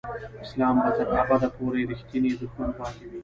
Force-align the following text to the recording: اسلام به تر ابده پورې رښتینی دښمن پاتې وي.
اسلام 0.43 0.75
به 0.83 0.89
تر 0.97 1.07
ابده 1.21 1.47
پورې 1.57 1.81
رښتینی 1.91 2.31
دښمن 2.41 2.69
پاتې 2.79 3.03
وي. 3.09 3.17